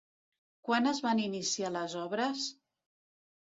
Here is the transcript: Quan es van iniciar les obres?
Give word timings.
Quan 0.69 0.91
es 0.91 1.01
van 1.07 1.21
iniciar 1.25 1.71
les 1.77 1.97
obres? 2.07 2.49